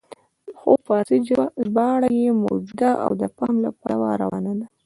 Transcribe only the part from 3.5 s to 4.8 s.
له پلوه روانه ده.